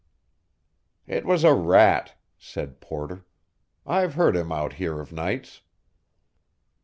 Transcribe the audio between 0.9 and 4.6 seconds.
"It was a rat," said Porter. "I've heard 'em